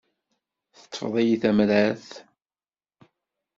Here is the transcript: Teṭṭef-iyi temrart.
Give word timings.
Teṭṭef-iyi 0.79 1.37
temrart. 1.41 2.09